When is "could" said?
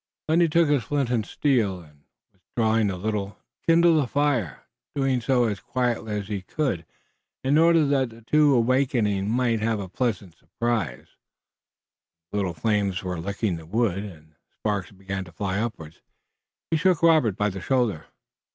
6.41-6.87